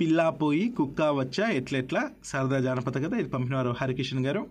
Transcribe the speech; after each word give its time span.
పిల్లా 0.00 0.30
పోయి 0.30 0.68
కుక్క 0.68 1.02
వచ్చా 1.02 1.46
ఎట్లెట్లా? 1.58 2.02
సరదా 2.24 2.58
జానపద 2.60 2.96
కథ 3.04 3.12
ఇది 3.14 3.28
పంపినవారు 3.28 3.74
హరికిషన్ 3.80 4.26
గారు. 4.26 4.46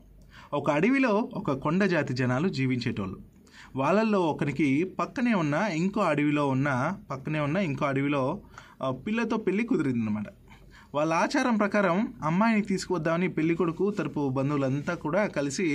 ఒక 0.54 0.71
అడవిలో 0.71 1.29
ఒక 1.33 1.51
కొండ 1.51 1.83
జాతి 1.83 2.13
జనాలు 2.13 2.47
జీవించేటోళ్ళు. 2.50 3.18
వాళ్ళల్లో 3.76 4.20
ఒకరికి 4.21 4.84
పక్కనే 5.00 5.34
ఉన్న 5.34 5.54
ఇంకో 5.54 6.02
అడవిలో 6.02 6.44
ఉన్న 6.48 6.70
పక్కనే 7.12 7.40
ఉన్న 7.40 7.58
ఇంకో 7.58 7.86
అడవిలో 7.86 8.42
పిల్లతో 8.92 9.38
పెళ్ళి 9.38 9.64
కుదిరిందనమాట 9.64 10.29
వాళ్ళ 10.95 11.14
ఆచారం 11.14 11.55
ప్రకారం 11.57 12.14
అమ్మాయిని 12.23 12.62
తీసుకువద్దామని 12.62 13.28
పెళ్ళి 13.28 13.55
కొడుకు 13.55 13.91
తరపు 13.91 14.30
బంధువులంతా 14.30 14.94
కూడా 14.96 15.28
కలిసి 15.28 15.68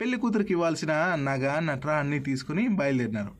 పెళ్ళి 0.00 0.18
కూతురికి 0.18 0.52
ఇవ్వాల్సిన 0.52 0.92
నగ 1.28 1.58
నట్ర 1.58 1.90
అన్నీ 1.90 2.18
తీసుకుని 2.18 2.68
బయలుదేరినారు. 2.68 3.32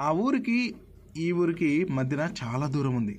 ఆ 0.00 0.10
ఊరికి 0.10 0.74
ఈ 1.16 1.32
ఊరికి 1.32 1.84
మధ్యన 1.90 2.28
చాలా 2.42 2.66
దూరం 2.66 2.94
ఉంది. 2.94 3.16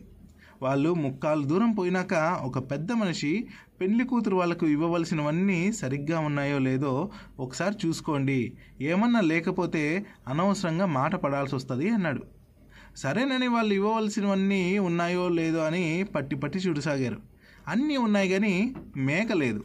వాళ్ళు 0.63 0.93
ముక్కాలు 0.93 1.43
దూరం 1.43 1.71
పోయినాక 1.71 2.13
ఒక 2.43 2.57
పెద్ద 2.71 2.91
మనిషి 2.91 3.47
పెళ్ళి 3.81 4.03
కూతురు 4.03 4.35
వాళ్ళకు 4.35 4.65
ఇవ్వవలసినవన్నీ 4.65 5.71
సరిగ్గా 5.71 6.19
ఉన్నాయో 6.19 6.59
లేదో 6.59 7.11
ఒకసారి 7.39 7.87
చూసుకోండి. 7.87 8.53
ఏమన్నా 8.81 9.21
లేకపోతే 9.21 10.05
అనవసరంగా 10.27 10.85
మాట 10.85 11.15
పడాల్సి 11.15 11.55
వస్తుంది 11.55 11.89
అన్నాడు. 11.89 12.23
సరేనని 12.97 13.47
వాళ్ళు 13.47 13.73
ఇవ్వవలసినవన్నీ 13.73 14.77
ఉన్నాయో 14.77 15.29
లేదో 15.29 15.59
అని 15.59 16.05
పట్టి 16.15 16.35
పట్టి 16.35 16.59
చూడసాగారు. 16.59 17.19
అన్నీ 17.67 17.97
ఉన్నాయి 17.97 18.29
కానీ 18.29 18.75
మేక 18.97 19.31
లేదు. 19.31 19.63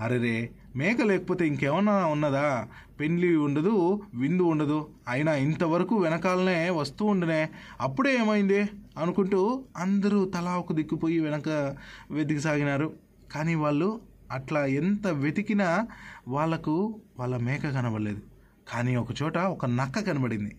అరెరే 0.00 0.50
మేక 0.76 1.02
లేకపోతే 1.02 1.46
ఇంకేమన్నా 1.46 2.06
ఉన్నదా? 2.06 2.68
పెండ్లి 3.00 3.36
ఉండదు 3.36 4.02
విందు 4.14 4.42
ఉండదు. 4.42 4.88
అయినా 5.08 5.34
ఇంతవరకు 5.34 5.96
వెనకాలనే 5.96 6.70
వస్తూ 6.70 7.04
ఉండనే. 7.04 7.48
అప్పుడే 7.80 8.16
ఏమైంది? 8.16 8.60
అనుకుంటూ 8.98 9.64
అందరూ 9.76 10.24
తలా 10.24 10.56
ఒక 10.56 10.72
దిక్కుపోయి 10.72 11.20
వెనక 11.20 11.76
వెతికి 12.10 12.40
సాగినారు. 12.40 12.92
కానీ 13.32 13.54
వాళ్ళు 13.54 14.00
అట్లా 14.32 14.66
ఎంత 14.66 15.06
వెతికినా 15.06 15.86
వాళ్ళకు 16.28 17.00
వాళ్ళ 17.18 17.36
మేక 17.36 17.70
కనబడలేదు. 17.70 18.20
కానీ 18.68 18.96
ఒక 18.96 19.22
చోట 19.22 19.38
ఒక 19.38 19.66
నక్క 19.66 20.00
కనబడింది. 20.00 20.56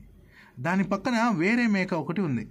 దాని 0.59 0.83
పక్కన 0.83 1.31
వేరే 1.37 1.67
మేక 1.67 1.93
ఒకటి 1.93 2.21
ఉంది. 2.21 2.47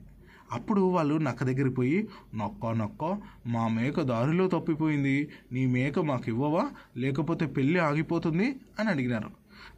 అప్పుడు 0.54 0.80
వాళ్ళు 0.80 1.14
నక్క 1.14 1.44
దగ్గరికి 1.44 1.74
పోయి 1.74 2.08
నొక్క 2.34 2.66
నొక్క 2.66 3.16
మా 3.46 3.68
మేక 3.68 4.00
దారిలో 4.00 4.48
తప్పిపోయింది. 4.48 5.28
నీ 5.52 5.66
మేక 5.66 5.98
మాకు 5.98 6.24
ఇవ్వవా? 6.28 6.70
లేకపోతే 6.96 7.46
పెళ్ళి 7.46 7.78
ఆగిపోతుంది? 7.78 8.56
అని 8.80 8.88
అడిగినారు. 8.88 9.30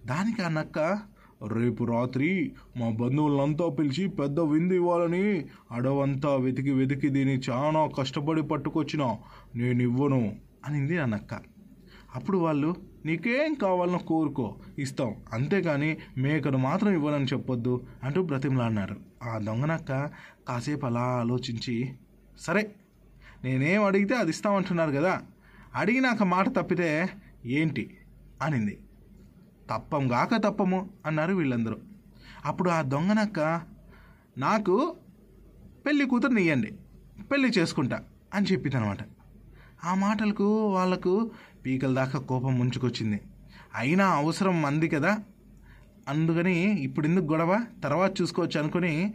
దానికి 0.06 0.42
ఆ 0.42 0.48
నక్క 0.48 0.98
రేపు 1.52 1.84
రాత్రి 1.84 2.52
మా 2.76 2.90
బంధువులంతా 2.90 3.68
పిలిచి 3.68 4.08
పెద్ద 4.08 4.40
విందు 4.40 4.74
ఇవ్వాలని 4.74 5.44
అడవంతా 5.72 6.36
వెతికి 6.36 6.70
వెతికి 6.70 7.08
దీన్ని 7.08 7.40
చాలా 7.50 7.90
కష్టపడి 7.98 8.42
పట్టుకొచ్చిన 8.42 9.16
నేను 9.54 9.82
ఇవ్వను 9.82 10.36
అనింది 10.66 10.98
ఆ 10.98 11.06
నక్క. 11.06 11.55
అప్పుడు 12.16 12.38
వాళ్ళు 12.38 12.76
నీకేం 13.04 13.54
కావాలనో 13.54 13.98
కోరుకో 13.98 14.56
ఇస్తాం. 14.78 15.14
అంతేగాని 15.32 15.98
మేకను 16.18 16.58
మాత్రం 16.58 16.92
ఇవ్వాలని 16.92 17.24
చెప్పొద్దు 17.24 17.86
అంటూ 18.04 18.22
బ్రతిమలాడినారు. 18.22 18.96
ఆ 19.22 19.38
దొంగనక్క 19.38 20.10
కాసేపు 20.48 20.86
అలా 20.86 21.00
ఆలోచించి 21.00 21.94
సరే 22.38 22.74
నేనేం 23.44 23.84
అడిగితే 23.84 24.14
అది 24.14 24.30
ఇస్తామంటున్నారు 24.30 24.90
కదా 24.90 25.22
అడిగినాక 25.74 26.22
మాట 26.22 26.48
తప్పితే 26.48 27.08
ఏంటి? 27.46 27.98
అనింది. 28.42 28.78
తప్పం 29.70 30.12
గాక 30.12 30.36
తప్పము 30.36 30.90
అన్నారు 31.06 31.34
వీళ్ళందరూ. 31.34 31.76
అప్పుడు 32.44 32.70
ఆ 32.70 32.82
దొంగనక్క 32.82 33.60
నాకు 34.38 34.96
పెళ్ళి 35.86 36.06
కూతురుని 36.06 36.40
ఇయ్యండి 36.40 36.72
పెళ్ళి 37.32 37.48
చేసుకుంటా 37.48 38.04
అని 38.34 38.46
చెప్పిందనమాట. 38.46 38.98
ఆ 39.84 39.94
మాటలకు 39.94 40.66
వాళ్ళకు 40.66 41.30
పీకల 41.66 41.94
దాకా 41.94 42.18
కోపం 42.18 42.58
ముంచుకొచ్చింది. 42.58 43.20
అయినా 43.74 44.06
అవసరం 44.06 44.62
మంది 44.62 44.88
కదా? 44.88 45.18
అందుకని 46.08 46.82
ఇప్పుడు 46.82 47.06
ఎందుకు 47.06 47.24
గొడవ? 47.24 47.64
తర్వాత 47.82 48.20
చూసుకోవచ్చు 48.20 48.60
అనుకుని 48.60 49.14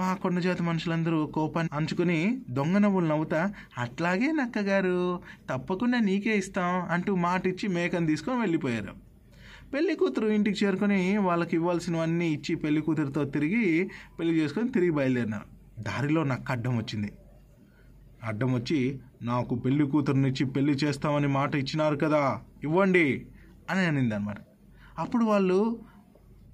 ఆ 0.00 0.14
కొండ 0.14 0.38
జాతి 0.38 0.62
మనుషులందరూ 0.62 1.26
కోపాన్ని 1.26 1.76
అంచుకుని 1.76 2.38
దొంగ 2.50 2.78
నవ్వులు 2.78 3.06
నవ్వుతా 3.06 3.54
అట్లాగే 3.78 4.32
నక్కగారు 4.32 5.20
తప్పకుండా 5.50 5.98
నీకే 5.98 6.38
ఇస్తాం 6.38 6.88
అంటూ 6.90 7.14
మాట 7.14 7.46
ఇచ్చి 7.46 7.68
మేకను 7.68 8.06
తీసుకొని 8.06 8.40
వెళ్ళిపోయారు. 8.40 8.94
పెళ్ళి 9.74 9.94
కూతురు 9.94 10.28
ఇంటికి 10.28 10.64
చేరుకొని 10.64 11.16
వాళ్ళకి 11.16 11.56
ఇవ్వాల్సినవన్నీ 11.56 12.32
ఇచ్చి 12.32 12.56
పెళ్ళి 12.56 12.80
కూతురుతో 12.80 13.24
తిరిగి 13.24 13.90
పెళ్ళి 14.18 14.34
చేసుకొని 14.34 14.68
తిరిగి 14.68 14.90
బయలుదేరినారు. 14.90 15.82
దారిలో 15.82 16.24
నక్క 16.24 16.50
అడ్డం 16.50 16.76
వచ్చింది. 16.76 17.12
అడ్డం 18.28 18.50
వచ్చి 18.52 18.80
నాకు 19.22 19.54
పెళ్ళి 19.54 19.84
కూతురునిచ్చి 19.84 20.44
పెళ్ళి 20.46 20.74
చేస్తామని 20.74 21.28
మాట 21.28 21.52
ఇచ్చినారు 21.54 21.96
కదా 21.96 22.22
ఇవ్వండి 22.64 23.06
అని 23.70 23.82
అనింది 23.86 24.14
అనమాట 24.14 24.38
అప్పుడు 24.98 25.24
వాళ్ళు 25.24 25.58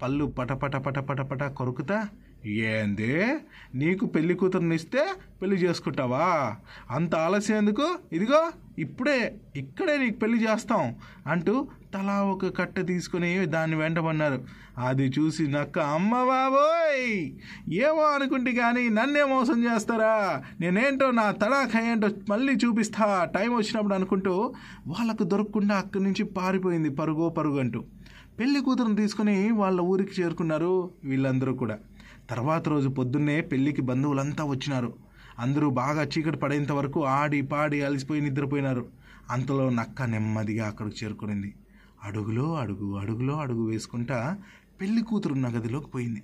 పళ్ళు 0.01 0.25
పటపట 0.37 0.75
పటపట 0.77 1.21
పట 1.21 1.43
కొరుకుతా 1.51 1.97
ఏందే? 2.45 3.39
నీకు 3.75 4.05
పెళ్ళి 4.05 4.33
కూతురునిస్తే 4.33 4.99
పెళ్ళి 5.41 5.55
చేసుకుంటావా? 5.55 6.57
అంత 6.89 7.15
ఆలస్యం 7.15 7.57
ఎందుకు? 7.57 7.99
ఇదిగో 8.13 8.51
ఇప్పుడే 8.79 9.35
ఇక్కడే 9.55 9.97
నీకు 9.97 10.19
పెళ్ళి 10.19 10.43
చేస్తాం 10.43 10.95
అంటూ 11.27 11.67
తలా 11.93 12.23
ఒక 12.23 12.57
కట్ట 12.57 12.87
తీసుకుని 12.87 13.45
దాన్ని 13.45 13.75
వెంటబడినారు. 13.75 14.39
అది 14.77 15.03
చూసి 15.19 15.47
నక్క 15.47 15.79
అమ్మ 15.79 16.23
బాబోయ్! 16.23 17.31
ఏమో 17.69 18.01
అనుకుంటే 18.01 18.51
కానీ 18.51 18.89
నన్నే 18.89 19.23
మోసం 19.23 19.63
చేస్తారా? 19.63 20.43
నేనేంటో 20.59 21.11
నా 21.11 21.31
తడాఖ 21.31 21.75
ఏంటో 21.83 22.07
మళ్ళీ 22.29 22.55
చూపిస్తా. 22.55 23.25
టైం 23.35 23.55
వచ్చినప్పుడు 23.55 23.93
అనుకుంటూ 23.93 24.53
వాళ్ళకు 24.87 25.23
దొరకకుండా 25.23 25.75
అక్కడి 25.75 26.03
నుంచి 26.03 26.23
పారిపోయింది 26.23 26.89
పరుగో 26.89 27.29
పరుగు 27.29 27.59
అంటూ. 27.59 27.81
పెళ్ళి 28.39 28.61
కూతురుని 28.61 28.95
తీసుకుని 28.95 29.51
వాళ్ళ 29.51 29.81
ఊరికి 29.81 30.21
చేరుకున్నారు 30.21 30.91
వీళ్ళందరూ 31.03 31.53
కూడా. 31.53 31.77
తర్వాత 32.29 32.69
రోజు 32.69 32.89
పొద్దున్నే 32.89 33.41
పెళ్ళికి 33.41 33.81
బంధువులంతా 33.81 34.43
వచ్చినారు. 34.43 34.93
అందరూ 35.39 35.69
బాగా 35.69 36.03
చీకటి 36.03 36.37
పడేంత 36.37 36.71
వరకు 36.71 37.05
ఆడి 37.05 37.41
పాడి 37.41 37.81
అలసిపోయి 37.81 38.21
నిద్రపోయినారు. 38.21 38.87
అంతలో 39.29 39.69
నక్క 39.69 40.01
నెమ్మదిగా 40.01 40.67
అక్కడికి 40.67 41.05
చేరుకునింది. 41.05 41.53
అడుగులో 42.03 42.55
అడుగు 42.55 42.97
అడుగులో 42.97 43.33
అడుగు 43.35 43.67
వేసుకుంటా 43.67 44.37
పెళ్ళి 44.81 45.01
కూతురున్న 45.01 45.47
గదిలోకి 45.47 45.87
పోయింది. 45.87 46.23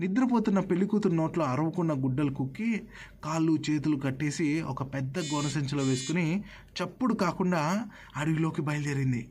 నిద్రపోతున్న 0.00 0.60
పెళ్ళి 0.60 0.86
కూతురు 0.86 1.14
నోట్లో 1.14 1.44
అరవకున్న 1.44 1.92
గుడ్డలు 1.92 2.32
కుక్కి 2.34 2.80
కాళ్ళు 3.24 3.58
చేతులు 3.70 3.96
కట్టేసి 3.96 4.62
ఒక 4.62 4.94
పెద్ద 4.94 5.18
గోనసంచిలో 5.18 5.84
వేసుకుని 5.84 6.44
చప్పుడు 6.82 7.14
కాకుండా 7.14 7.86
అడవిలోకి 8.16 8.62
బయలుదేరింది. 8.62 9.28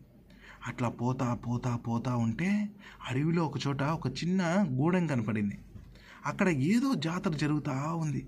అట్లా 0.68 0.90
పోతా 0.90 1.34
పోతా 1.34 1.76
పోతా 1.76 2.16
ఉంటే 2.16 2.70
అడవిలో 3.10 3.44
ఒక 3.44 3.68
చోట 3.68 3.84
ఒక 3.84 4.08
చిన్న 4.08 4.42
గూడెం 4.72 5.08
కనపడింది. 5.08 5.58
అక్కడ 6.26 6.50
ఏదో 6.50 6.94
జాతర 6.94 7.32
జరుగుతూ 7.32 7.72
ఉంది. 7.72 8.28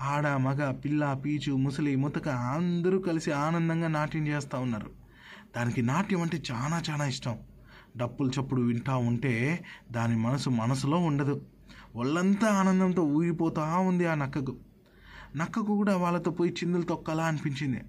ఆడ 0.00 0.26
మగ 0.26 0.70
పిల్ల 0.70 1.20
పీచు 1.24 1.52
ముసలి 1.56 1.96
ముతక 1.96 2.28
అందరూ 2.28 2.98
కలిసి 2.98 3.32
ఆనందంగా 3.32 3.88
నాట్యం 3.88 4.26
చేస్తూ 4.26 4.60
ఉన్నారు. 4.60 4.90
దానికి 5.56 5.82
నాట్యం 5.82 6.22
అంటే 6.22 6.42
చాలా 6.52 6.82
చాలా 6.90 7.04
ఇష్టం. 7.04 7.38
డప్పులు 7.96 8.30
చప్పుడు 8.30 8.62
వింటా 8.62 8.96
ఉంటే 8.96 9.64
దాని 9.90 10.16
మనసు 10.16 10.50
మనసులో 10.50 10.96
ఉండదు. 10.96 11.42
ఒళ్ళంతా 11.96 12.46
ఆనందంతో 12.46 13.02
ఊగిపోతూ 13.02 13.62
ఉంది 13.62 14.06
ఆ 14.06 14.14
నక్కకు. 14.14 14.56
నక్కకు 15.36 15.76
కూడా 15.76 15.96
వాళ్ళతో 15.96 16.30
పోయి 16.30 16.52
చిందులు 16.52 16.82
తొక్కాలా 16.82 17.24
అనిపించింది. 17.24 17.80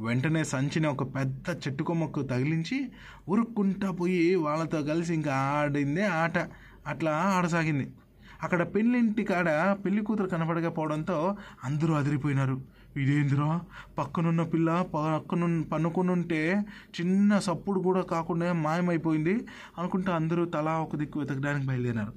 వెంటనే 0.00 0.44
సంచిని 0.44 0.86
ఒక 0.86 1.14
పెద్ద 1.14 1.44
చెట్టు 1.50 1.82
కొమ్మకు 1.82 2.22
తగిలించి 2.22 2.92
ఉరుక్కుంటా 3.28 3.90
పోయి 3.90 4.34
వాళ్ళతో 4.34 4.82
కలిసి 4.82 5.14
ఇంకా 5.14 5.34
ఆడిందే 5.34 6.04
ఆట. 6.04 6.38
అట్లా 6.86 7.10
ఆడసాగింది. 7.10 7.92
అక్కడ 8.42 8.62
పెళ్ళింటి 8.62 9.24
కాడ 9.24 9.76
పెళ్ళి 9.84 10.04
కూతురు 10.04 10.28
కనపడకపోవడంతో 10.28 11.36
అందరూ 11.64 11.94
అదిరిపోయినారు. 11.94 12.60
ఇదేందిరా? 12.96 13.60
పక్కనున్న 13.98 14.42
పిల్ల 14.42 14.86
పక్కను 14.94 15.64
పన్నుకునుంటే 15.64 16.64
చిన్న 17.00 17.38
సప్పుడు 17.38 17.80
కూడా 17.80 18.00
కాకుండా 18.00 18.52
మాయమైపోయింది 18.52 19.46
అనుకుంటా 19.78 20.14
అందరూ 20.14 20.44
తలా 20.44 20.78
ఒక 20.78 20.96
దిక్కు 20.96 21.20
వెతకడానికి 21.20 21.66
బయలుదేరినారు. 21.66 22.12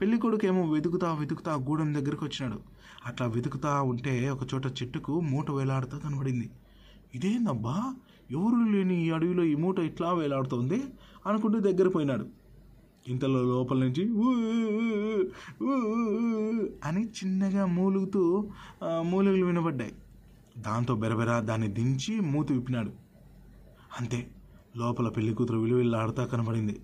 పెళ్ళి 0.00 0.18
కొడుకేమో 0.18 0.72
వెతుకుతా 0.72 1.14
వెతుకుతా 1.14 1.54
గూడెం 1.54 1.94
దగ్గరికి 1.94 2.24
వచ్చినాడు. 2.24 2.60
అట్లా 3.06 3.26
వెతుకుతా 3.26 3.82
ఉంటే 3.82 4.30
ఒక 4.30 4.54
చోట 4.54 4.66
చెట్టుకు 4.66 5.20
మూట 5.20 5.50
వేలాడుతూ 5.50 5.98
కనబడింది. 5.98 6.50
ఇదేందబ్బా? 7.14 7.94
ఎవరు 8.30 8.70
లేని 8.70 9.06
ఈ 9.06 9.10
అడవిలో 9.10 9.44
ఈ 9.44 9.54
మూట 9.54 9.78
ఇట్లా 9.78 10.12
వేలాడుతోంది 10.12 10.82
అనుకుంటూ 11.26 11.58
దగ్గర 11.58 11.88
పోయినాడు. 11.88 12.37
ఇంతలో 13.08 13.42
లోపల 13.42 13.78
నుంచి 13.78 14.10
"ఊ, 14.10 14.32
ఊ, 15.62 15.72
అని 16.84 17.04
చిన్నగా 17.04 17.66
మూలుగుతూ 17.66 18.48
మూలుగులు 19.02 19.46
వినబడ్డాయి. 19.46 19.92
దాంతో 20.58 20.94
బెరబెర 20.94 21.40
దాన్ని 21.40 21.68
దించి 21.68 22.20
మూతి 22.20 22.52
విప్పినాడు. 22.52 22.90
అంతే 24.00 24.30
లోపల 24.76 25.08
పెళ్ళి 25.08 25.34
కూతురు 25.34 25.58
విలువిల్లాడుతా 25.58 26.24
కనబడింది. 26.24 26.80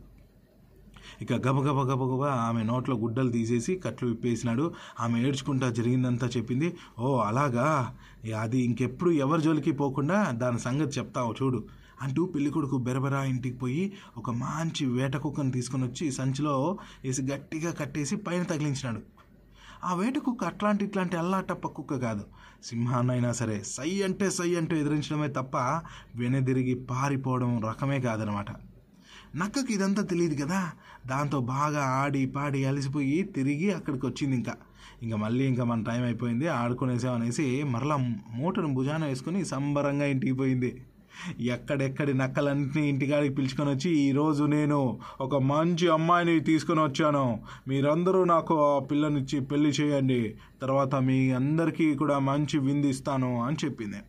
ఇక 1.22 1.32
గబగబ 1.32 1.80
గబగబ 1.80 2.22
ఆమె 2.22 2.62
నోట్లో 2.62 2.96
గుడ్డలు 2.96 3.30
తీసేసి 3.30 3.76
కట్లు 3.76 4.08
విప్పేసినాడు. 4.08 4.74
ఆమె 5.00 5.28
ఏడ్చుకుంటా 5.28 5.70
జరిగిందంతా 5.70 6.26
చెప్పింది. 6.26 6.76
ఓ 6.98 7.16
అలాగా? 7.16 7.96
అది 8.40 8.60
ఇంకెప్పుడు 8.60 9.10
ఎవరి 9.10 9.42
జోలికి 9.42 9.72
పోకుండా 9.72 10.30
దాని 10.30 10.58
సంగతి 10.58 11.00
చెప్తావు 11.00 11.34
చూడు. 11.42 11.64
అంటూ 12.02 12.26
పెళ్ళికొడుకు 12.26 12.78
బెరబెరా 12.78 13.24
ఇంటికి 13.24 13.56
పోయి 13.56 13.92
ఒక 14.16 14.30
మంచి 14.30 14.86
వేట 14.86 15.16
కుక్కను 15.16 15.50
తీసుకొని 15.50 15.84
వచ్చి 15.84 16.12
సంచిలో 16.12 16.78
వేసి 17.04 17.22
గట్టిగా 17.22 17.72
కట్టేసి 17.72 18.16
పైన 18.16 18.42
తగిలించినాడు. 18.42 19.00
ఆ 19.84 19.94
వేట 19.94 20.18
కుక్క 20.18 20.44
అట్లాంటి 20.44 20.84
ఇట్లాంటి 20.84 21.16
అల్లాటప్ప 21.16 21.66
కుక్క 21.66 21.98
కాదు. 21.98 22.24
సింహాన్నైనా 22.64 23.32
సరే 23.32 23.62
సై 23.62 24.02
అంటే 24.02 24.30
సై 24.30 24.54
అంటూ 24.54 24.76
ఎదిరించడమే 24.76 25.28
తప్ప 25.28 25.56
వెనదిరిగి 26.16 26.74
పారిపోవడం 26.74 27.60
రకమే 27.68 28.00
కాదనమాట. 28.00 28.46
నక్కకి 29.36 29.74
ఇదంతా 29.74 30.02
తెలియదు 30.02 30.44
కదా. 30.44 30.72
దాంతో 31.06 31.40
బాగా 31.40 31.84
ఆడి 31.84 32.26
పాడి 32.26 32.64
అలసిపోయి 32.64 33.22
తిరిగి 33.22 33.72
అక్కడికి 33.72 34.06
వచ్చింది 34.06 34.36
ఇంకా. 34.36 34.54
ఇంకా 35.02 35.16
మళ్ళీ 35.16 35.44
ఇంకా 35.44 35.64
మన 35.64 35.82
టైం 35.82 36.02
అయిపోయింది. 36.02 36.48
ఆడుకునేసాం 36.48 37.14
అనేసి 37.14 37.62
మరలా 37.62 37.96
మూటను 38.30 38.74
భుజాన 38.74 39.04
వేసుకొని 39.04 39.44
సంబరంగా 39.44 40.04
ఇంటికి 40.04 40.32
పోయింది. 40.32 40.84
ఎక్కడెక్కడి 41.40 42.14
నక్కలన్నీ 42.14 42.82
ఇంటికాడికి 42.88 43.34
పిలుచుకొని 43.34 43.70
వచ్చి 43.70 43.90
ఈరోజు 44.06 44.44
నేను 44.56 44.80
ఒక 45.20 45.36
మంచి 45.42 45.88
అమ్మాయిని 45.88 46.40
తీసుకొని 46.40 46.80
వచ్చాను. 46.80 47.26
మీరందరూ 47.68 48.24
నాకు 48.24 48.56
ఆ 48.70 48.78
పిల్లనిచ్చి 48.78 49.40
పెళ్ళి 49.40 49.70
చేయండి. 49.80 50.22
తర్వాత 50.62 50.94
మీ 50.94 51.30
అందరికీ 51.32 51.94
కూడా 51.94 52.18
మంచి 52.30 52.58
విందు 52.58 52.86
ఇస్తాను 52.86 53.42
అని 53.42 53.56
చెప్పింది. 53.64 54.00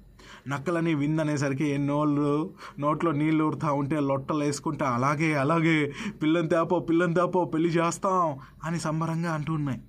నక్కలని 0.47 0.93
విందనేసరికి 0.95 1.77
నోళ్ళు 1.77 2.31
నోట్లో 2.79 3.11
నీళ్ళు 3.11 3.43
ఊరుతా 3.43 3.69
ఉంటే 3.71 3.99
లొట్టలు 3.99 4.43
వేసుకుంటా 4.43 4.87
అలాగే 4.87 5.33
అలాగే 5.33 5.77
పిల్లని 6.21 6.49
తేపో 6.49 6.79
పిల్లని 6.79 7.13
తేపో 7.13 7.45
పెళ్ళి 7.45 7.69
చేస్తాం 7.69 8.39
అని 8.63 8.79
సంబరంగా 8.79 9.31
అంటున్నాయి 9.33 9.81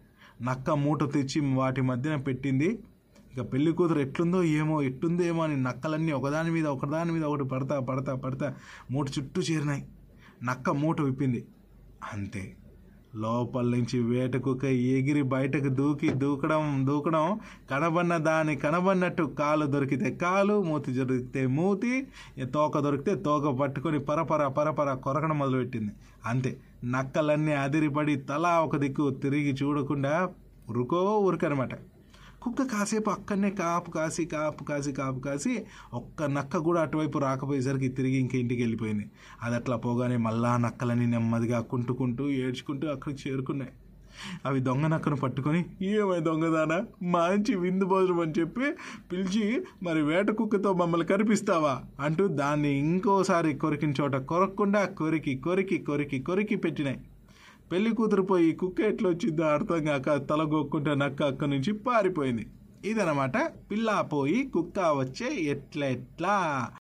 నక్క 0.42 0.70
మూట 0.70 1.12
తెచ్చి 1.12 1.40
వాటి 1.54 1.80
మధ్యన 1.80 2.16
పెట్టింది. 2.16 2.78
ఇక 3.36 3.52
పెళ్ళి 3.52 3.72
కూతురు 3.72 3.98
ఎట్లుందో 3.98 4.42
ఏమో 4.42 4.82
ఎట్టుందో 4.82 5.24
ఏమో 5.24 5.42
అని 5.42 5.62
నక్కలన్నీ 5.62 6.12
ఒకదాని 6.12 6.50
మీద 6.50 6.66
ఒకదాని 6.66 7.12
మీద 7.12 7.24
ఒకటి 7.24 7.44
పడతా 7.44 7.80
పడతా 7.80 8.14
పడతా 8.14 8.54
మూట 8.90 9.06
చుట్టూ 9.18 9.42
చేరినాయి. 9.42 9.84
నక్క 10.42 10.70
మూట 10.70 11.00
విప్పింది. 11.00 11.44
అంతే. 12.12 12.56
లోపల 13.14 13.62
నుంచి 13.62 13.98
వేటకుక 14.00 14.64
ఎగిరి 14.64 15.22
బయటకు 15.22 15.68
దూకి 15.68 16.10
దూకడం 16.10 16.86
దూకడం 16.86 17.40
కనబడిన 17.70 18.16
దాని 18.16 18.56
కనబడినట్టు 18.56 19.22
కాలు 19.22 19.66
దొరికితే 19.66 20.10
కాలు 20.14 20.62
మూతి 20.62 20.92
దొరికితే 20.92 21.46
మూతి 21.46 22.06
తోక 22.54 22.78
దొరికితే 22.78 23.14
తోక 23.14 23.54
పట్టుకొని 23.56 23.98
పరపర 23.98 24.46
పరపర 24.46 24.94
కొరకడం 24.94 25.38
మొదలుపెట్టింది. 25.38 25.92
అంతే. 26.26 26.56
నక్కలన్నీ 26.84 27.52
అదిరిపడి 27.52 28.16
తలా 28.16 28.60
ఒక 28.60 28.76
దిక్కు 28.76 29.10
తిరిగి 29.10 29.52
చూడకుండా 29.52 30.28
ఉరుకో 30.68 31.18
ఉరుకనమాట 31.18 31.70
కుక్క 32.46 32.62
కాసేపు 32.62 33.10
అక్కడనే 33.10 33.50
కాపు 33.50 33.90
కాసి 33.90 34.24
కాపు 34.24 34.64
కాసి 34.64 34.90
కాపు 34.92 35.20
కాసి 35.20 35.52
ఒక్క 35.94 36.28
నక్క 36.34 36.58
కూడా 36.66 36.80
అటువైపు 36.80 37.18
రాకపోయేసరికి 37.18 37.88
తిరిగి 37.88 38.18
ఇంక 38.18 38.34
ఇంటికి 38.34 38.62
వెళ్ళిపోయింది. 38.62 39.06
అది 39.42 39.56
అట్లా 39.56 39.76
పోగానే 39.76 40.16
మళ్ళా 40.16 40.52
నక్కలని 40.56 41.06
నెమ్మదిగా 41.06 41.60
కుంటుకుంటూ 41.72 42.26
ఏడ్చుకుంటూ 42.44 42.86
అక్కడికి 42.88 43.20
చేరుకున్నాయి. 43.24 43.72
అవి 44.46 44.60
దొంగ 44.60 44.84
నక్కను 44.86 45.16
పట్టుకొని 45.16 45.60
ఏమై 45.94 46.20
దొంగదానా 46.20 46.78
మంచి 47.16 47.54
విందు 47.54 47.84
భోజనం 47.84 48.20
అని 48.20 48.36
చెప్పి 48.38 48.66
పిలిచి 49.10 49.44
మరి 49.82 50.02
వేట 50.02 50.30
కుక్కతో 50.30 50.72
మమ్మల్ని 50.72 51.06
కనిపిస్తావా 51.06 51.74
అంటూ 52.00 52.26
దాన్ని 52.40 52.72
ఇంకోసారి 52.78 53.52
కొరికిన 53.54 53.94
చోట 54.00 54.16
కొరక్కుండా 54.30 54.84
కొరికి 55.00 55.34
కొరికి 55.38 55.78
కొరికి 55.78 56.20
కొరికి 56.22 56.56
పెట్టినాయి. 56.56 57.00
పెళ్ళి 57.72 57.90
కూతురు 57.90 58.22
పోయి 58.22 58.52
కుక్క 58.52 58.80
ఎట్లా 58.80 59.08
వచ్చిందో 59.10 59.44
అర్థం 59.44 59.84
కాక 59.84 60.28
తలగొక్కుంటే 60.30 60.94
నక్క 60.94 61.22
అక్క 61.22 61.44
నుంచి 61.44 61.72
పారిపోయింది. 61.72 62.46
ఇదనమాట 62.84 63.36
పిల్ల 63.70 64.00
పోయి 64.12 64.50
కుక్క 64.54 64.78
వచ్చే 64.78 65.34
ఎట్లా 65.34 65.86
ఎట్లా 65.86 66.70